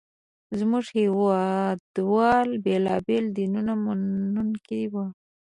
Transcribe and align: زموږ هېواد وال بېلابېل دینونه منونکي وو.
زموږ 0.59 0.85
هېواد 0.99 1.81
وال 2.13 2.49
بېلابېل 2.65 3.25
دینونه 3.37 3.71
منونکي 3.83 4.81
وو. 4.93 5.05